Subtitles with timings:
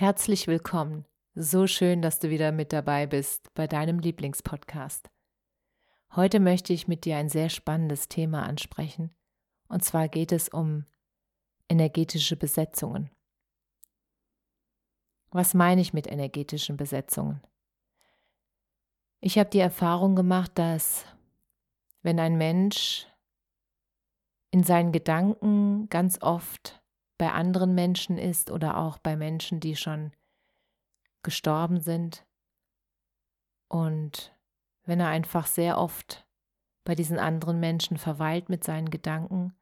[0.00, 1.04] Herzlich willkommen.
[1.34, 5.10] So schön, dass du wieder mit dabei bist bei deinem Lieblingspodcast.
[6.16, 9.14] Heute möchte ich mit dir ein sehr spannendes Thema ansprechen.
[9.68, 10.86] Und zwar geht es um
[11.68, 13.10] energetische Besetzungen.
[15.32, 17.42] Was meine ich mit energetischen Besetzungen?
[19.20, 21.04] Ich habe die Erfahrung gemacht, dass
[22.00, 23.06] wenn ein Mensch
[24.50, 26.79] in seinen Gedanken ganz oft
[27.20, 30.12] bei anderen Menschen ist oder auch bei Menschen, die schon
[31.22, 32.26] gestorben sind.
[33.68, 34.34] Und
[34.84, 36.26] wenn er einfach sehr oft
[36.82, 39.52] bei diesen anderen Menschen verweilt mit seinen Gedanken,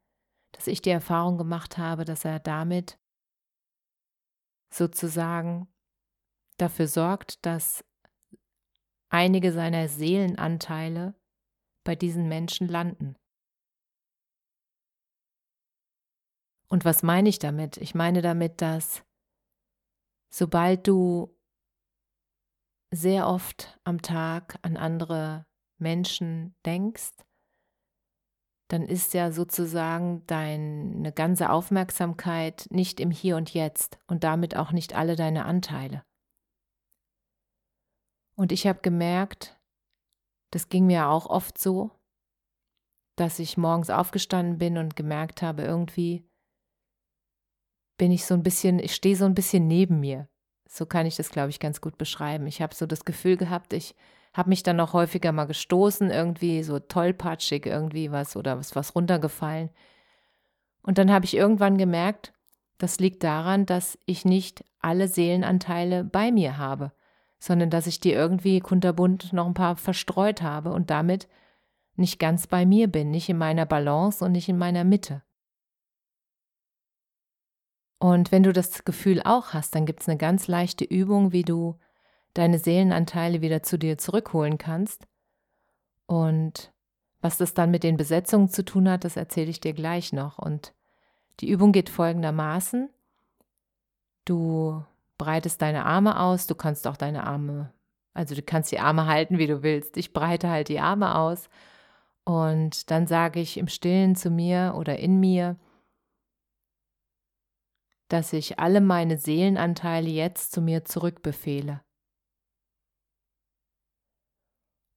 [0.52, 2.96] dass ich die Erfahrung gemacht habe, dass er damit
[4.72, 5.66] sozusagen
[6.58, 7.84] dafür sorgt, dass
[9.08, 11.16] einige seiner Seelenanteile
[11.82, 13.16] bei diesen Menschen landen.
[16.68, 17.78] Und was meine ich damit?
[17.78, 19.02] Ich meine damit, dass
[20.30, 21.34] sobald du
[22.90, 25.46] sehr oft am Tag an andere
[25.78, 27.12] Menschen denkst,
[28.70, 34.72] dann ist ja sozusagen deine ganze Aufmerksamkeit nicht im Hier und Jetzt und damit auch
[34.72, 36.04] nicht alle deine Anteile.
[38.36, 39.58] Und ich habe gemerkt,
[40.52, 41.90] das ging mir auch oft so,
[43.16, 46.27] dass ich morgens aufgestanden bin und gemerkt habe, irgendwie
[47.98, 50.28] bin ich so ein bisschen, ich stehe so ein bisschen neben mir.
[50.66, 52.46] So kann ich das, glaube ich, ganz gut beschreiben.
[52.46, 53.94] Ich habe so das Gefühl gehabt, ich
[54.32, 58.94] habe mich dann noch häufiger mal gestoßen, irgendwie so tollpatschig, irgendwie was oder was, was
[58.94, 59.70] runtergefallen.
[60.82, 62.32] Und dann habe ich irgendwann gemerkt,
[62.78, 66.92] das liegt daran, dass ich nicht alle Seelenanteile bei mir habe,
[67.40, 71.28] sondern dass ich die irgendwie kunterbunt noch ein paar verstreut habe und damit
[71.96, 75.22] nicht ganz bei mir bin, nicht in meiner Balance und nicht in meiner Mitte.
[77.98, 81.42] Und wenn du das Gefühl auch hast, dann gibt es eine ganz leichte Übung, wie
[81.42, 81.76] du
[82.34, 85.06] deine Seelenanteile wieder zu dir zurückholen kannst.
[86.06, 86.72] Und
[87.20, 90.38] was das dann mit den Besetzungen zu tun hat, das erzähle ich dir gleich noch.
[90.38, 90.72] Und
[91.40, 92.88] die Übung geht folgendermaßen.
[94.24, 94.84] Du
[95.16, 97.72] breitest deine Arme aus, du kannst auch deine Arme,
[98.14, 99.96] also du kannst die Arme halten, wie du willst.
[99.96, 101.48] Ich breite halt die Arme aus.
[102.24, 105.56] Und dann sage ich im Stillen zu mir oder in mir,
[108.08, 111.82] dass ich alle meine Seelenanteile jetzt zu mir zurückbefehle.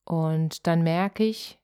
[0.05, 1.59] Und dann merke ich,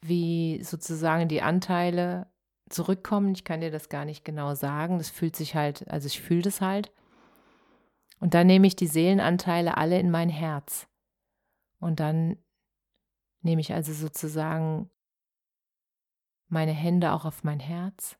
[0.00, 2.30] wie sozusagen die Anteile
[2.68, 3.32] zurückkommen.
[3.34, 4.98] Ich kann dir das gar nicht genau sagen.
[4.98, 6.92] Das fühlt sich halt, also ich fühle das halt.
[8.20, 10.86] Und dann nehme ich die Seelenanteile alle in mein Herz.
[11.78, 12.38] Und dann
[13.42, 14.90] nehme ich also sozusagen
[16.48, 18.18] meine Hände auch auf mein Herz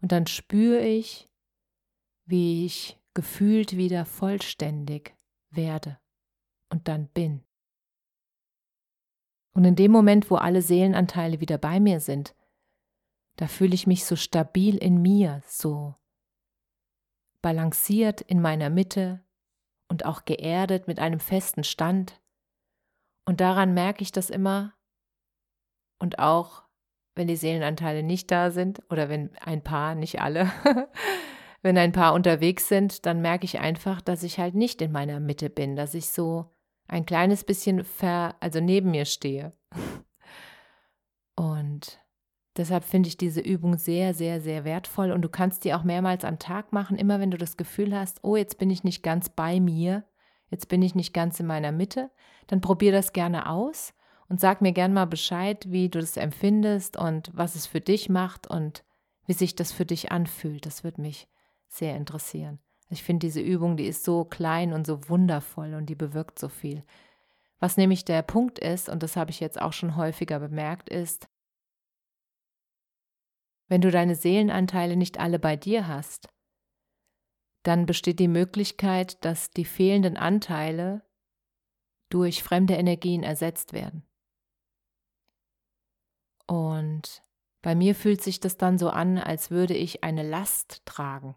[0.00, 1.28] und dann spüre ich,
[2.24, 5.16] wie ich gefühlt wieder vollständig
[5.50, 5.98] werde
[6.70, 7.42] und dann bin.
[9.52, 12.34] Und in dem Moment, wo alle Seelenanteile wieder bei mir sind,
[13.36, 15.94] da fühle ich mich so stabil in mir, so
[17.40, 19.24] balanciert in meiner Mitte
[19.88, 22.20] und auch geerdet mit einem festen Stand.
[23.24, 24.74] Und daran merke ich das immer
[25.98, 26.65] und auch
[27.16, 30.52] wenn die Seelenanteile nicht da sind oder wenn ein paar, nicht alle,
[31.62, 35.18] wenn ein paar unterwegs sind, dann merke ich einfach, dass ich halt nicht in meiner
[35.18, 36.52] Mitte bin, dass ich so
[36.86, 39.52] ein kleines bisschen ver, also neben mir stehe.
[41.34, 42.00] Und
[42.56, 46.24] deshalb finde ich diese Übung sehr, sehr, sehr wertvoll und du kannst die auch mehrmals
[46.24, 49.30] am Tag machen, immer wenn du das Gefühl hast, oh, jetzt bin ich nicht ganz
[49.30, 50.04] bei mir,
[50.50, 52.10] jetzt bin ich nicht ganz in meiner Mitte,
[52.46, 53.94] dann probier das gerne aus
[54.28, 58.08] und sag mir gern mal Bescheid, wie du das empfindest und was es für dich
[58.08, 58.84] macht und
[59.26, 60.66] wie sich das für dich anfühlt.
[60.66, 61.28] Das würde mich
[61.68, 62.58] sehr interessieren.
[62.88, 66.48] Ich finde diese Übung, die ist so klein und so wundervoll und die bewirkt so
[66.48, 66.84] viel.
[67.58, 71.28] Was nämlich der Punkt ist, und das habe ich jetzt auch schon häufiger bemerkt, ist,
[73.68, 76.28] wenn du deine Seelenanteile nicht alle bei dir hast,
[77.64, 81.02] dann besteht die Möglichkeit, dass die fehlenden Anteile
[82.10, 84.04] durch fremde Energien ersetzt werden.
[86.46, 87.22] Und
[87.62, 91.36] bei mir fühlt sich das dann so an, als würde ich eine Last tragen.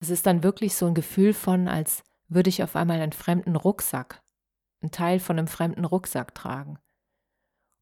[0.00, 3.54] Es ist dann wirklich so ein Gefühl von, als würde ich auf einmal einen fremden
[3.54, 4.22] Rucksack,
[4.80, 6.78] einen Teil von einem fremden Rucksack tragen.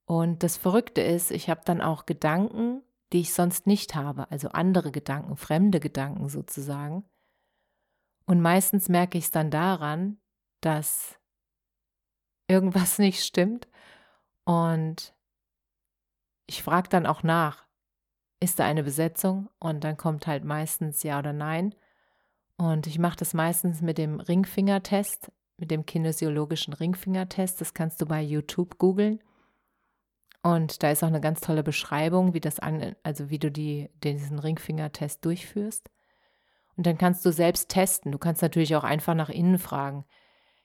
[0.05, 2.83] Und das Verrückte ist, ich habe dann auch Gedanken,
[3.13, 7.05] die ich sonst nicht habe, also andere Gedanken, fremde Gedanken sozusagen.
[8.27, 10.19] Und meistens merke ich es dann daran,
[10.61, 11.19] dass
[12.49, 13.69] irgendwas nicht stimmt.
[14.45, 15.15] Und
[16.47, 17.67] ich frage dann auch nach,
[18.41, 19.49] ist da eine Besetzung?
[19.59, 21.75] Und dann kommt halt meistens ja oder nein.
[22.57, 27.61] Und ich mache das meistens mit dem Ringfingertest, mit dem kinesiologischen Ringfingertest.
[27.61, 29.21] Das kannst du bei YouTube googeln.
[30.43, 33.91] Und da ist auch eine ganz tolle Beschreibung, wie das an, also wie du die,
[34.03, 35.91] diesen Ringfingertest durchführst.
[36.77, 38.13] Und dann kannst du selbst testen.
[38.13, 40.05] Du kannst natürlich auch einfach nach innen fragen,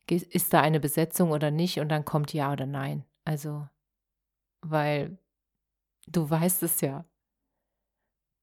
[0.10, 1.80] ist da eine Besetzung oder nicht?
[1.80, 3.06] Und dann kommt ja oder nein.
[3.26, 3.68] Also,
[4.62, 5.18] weil
[6.08, 7.06] du weißt es ja.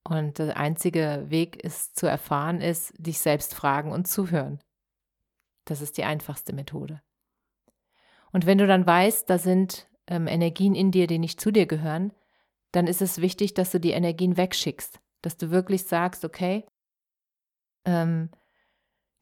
[0.03, 4.61] Und der einzige Weg ist zu erfahren, ist, dich selbst fragen und zuhören.
[5.67, 7.03] Das ist die einfachste Methode.
[8.33, 11.67] Und wenn du dann weißt, da sind ähm, Energien in dir, die nicht zu dir
[11.67, 12.12] gehören,
[12.73, 15.01] dann ist es wichtig, dass du die Energien wegschickst.
[15.23, 16.65] Dass du wirklich sagst, okay,
[17.85, 18.31] ähm,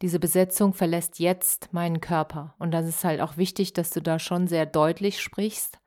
[0.02, 2.54] diese Besetzung verlässt jetzt meinen Körper.
[2.58, 5.78] Und das ist halt auch wichtig, dass du da schon sehr deutlich sprichst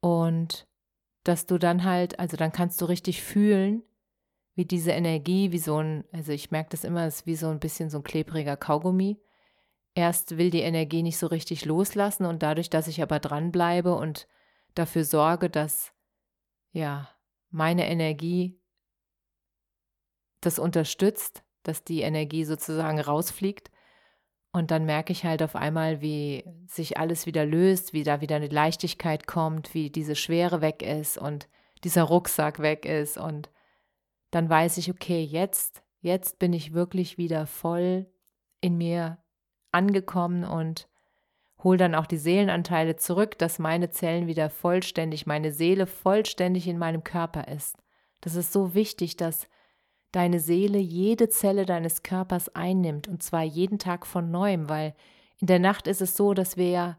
[0.00, 0.68] und
[1.24, 3.82] dass du dann halt, also dann kannst du richtig fühlen,
[4.54, 7.60] wie diese Energie, wie so ein, also ich merke das immer, ist wie so ein
[7.60, 9.20] bisschen so ein klebriger Kaugummi.
[9.94, 14.26] Erst will die Energie nicht so richtig loslassen und dadurch, dass ich aber dranbleibe und
[14.74, 15.92] dafür sorge, dass
[16.70, 17.08] ja
[17.50, 18.58] meine Energie
[20.40, 23.70] das unterstützt, dass die Energie sozusagen rausfliegt.
[24.52, 28.36] Und dann merke ich halt auf einmal, wie sich alles wieder löst, wie da wieder
[28.36, 31.48] eine Leichtigkeit kommt, wie diese Schwere weg ist und
[31.84, 33.16] dieser Rucksack weg ist.
[33.16, 33.50] Und
[34.30, 38.06] dann weiß ich, okay, jetzt, jetzt bin ich wirklich wieder voll
[38.60, 39.18] in mir
[39.72, 40.88] angekommen und
[41.62, 46.78] hole dann auch die Seelenanteile zurück, dass meine Zellen wieder vollständig, meine Seele vollständig in
[46.78, 47.76] meinem Körper ist.
[48.20, 49.48] Das ist so wichtig, dass
[50.12, 54.94] deine Seele jede Zelle deines Körpers einnimmt und zwar jeden Tag von neuem, weil
[55.38, 56.98] in der Nacht ist es so, dass wir ja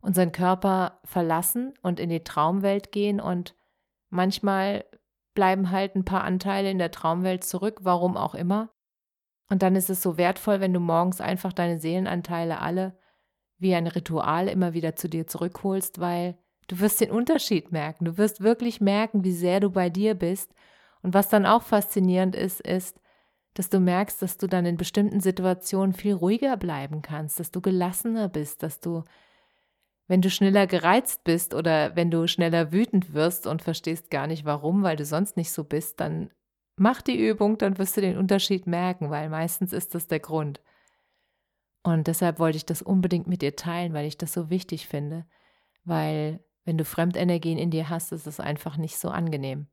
[0.00, 3.54] unseren Körper verlassen und in die Traumwelt gehen und
[4.10, 4.84] manchmal
[5.34, 8.70] bleiben halt ein paar Anteile in der Traumwelt zurück, warum auch immer.
[9.48, 12.98] Und dann ist es so wertvoll, wenn du morgens einfach deine Seelenanteile alle
[13.58, 16.38] wie ein Ritual immer wieder zu dir zurückholst, weil
[16.68, 18.06] du wirst den Unterschied merken.
[18.06, 20.54] Du wirst wirklich merken, wie sehr du bei dir bist
[21.02, 23.00] und was dann auch faszinierend ist, ist,
[23.54, 27.60] dass du merkst, dass du dann in bestimmten Situationen viel ruhiger bleiben kannst, dass du
[27.60, 29.04] gelassener bist, dass du,
[30.06, 34.44] wenn du schneller gereizt bist oder wenn du schneller wütend wirst und verstehst gar nicht
[34.44, 36.30] warum, weil du sonst nicht so bist, dann
[36.76, 40.60] mach die Übung, dann wirst du den Unterschied merken, weil meistens ist das der Grund.
[41.82, 45.26] Und deshalb wollte ich das unbedingt mit dir teilen, weil ich das so wichtig finde,
[45.84, 49.66] weil wenn du Fremdenergien in dir hast, ist es einfach nicht so angenehm.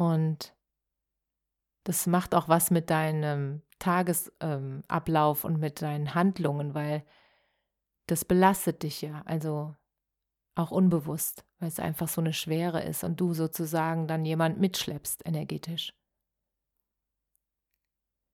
[0.00, 0.56] Und
[1.84, 7.04] das macht auch was mit deinem Tagesablauf ähm, und mit deinen Handlungen, weil
[8.06, 9.76] das belastet dich ja, also
[10.54, 15.26] auch unbewusst, weil es einfach so eine Schwere ist und du sozusagen dann jemand mitschleppst
[15.26, 15.92] energetisch.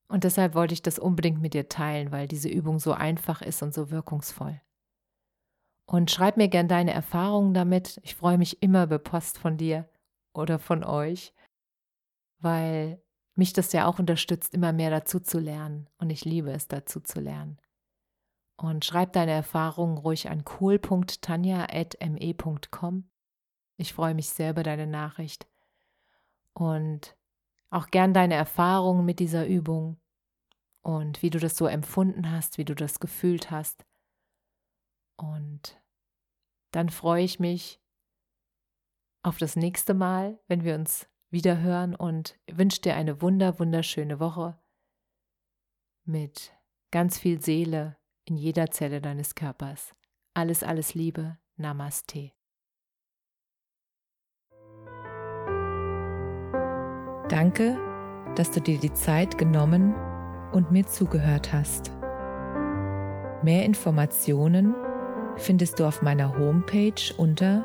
[0.06, 3.60] Und deshalb wollte ich das unbedingt mit dir teilen, weil diese Übung so einfach ist
[3.64, 4.60] und so wirkungsvoll.
[5.88, 7.98] Und schreib mir gern deine Erfahrungen damit.
[8.04, 9.88] Ich freue mich immer über Post von dir
[10.32, 11.34] oder von euch
[12.46, 13.02] weil
[13.34, 15.88] mich das ja auch unterstützt, immer mehr dazu zu lernen.
[15.98, 17.58] Und ich liebe es, dazu zu lernen.
[18.56, 23.10] Und schreib deine Erfahrungen ruhig an cool.tanja.me.com.
[23.78, 25.48] Ich freue mich sehr über deine Nachricht.
[26.52, 27.16] Und
[27.70, 29.98] auch gern deine Erfahrungen mit dieser Übung
[30.82, 33.84] und wie du das so empfunden hast, wie du das gefühlt hast.
[35.16, 35.82] Und
[36.70, 37.80] dann freue ich mich
[39.24, 44.58] auf das nächste Mal, wenn wir uns wiederhören und wünsche dir eine wunder, wunderschöne Woche
[46.04, 46.54] mit
[46.90, 49.94] ganz viel Seele in jeder Zelle deines Körpers.
[50.34, 51.38] Alles, alles Liebe.
[51.56, 52.32] Namaste.
[57.28, 57.78] Danke,
[58.36, 59.94] dass du dir die Zeit genommen
[60.52, 61.90] und mir zugehört hast.
[63.42, 64.74] Mehr Informationen
[65.36, 67.64] findest du auf meiner Homepage unter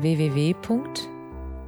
[0.00, 1.13] www.namaste.com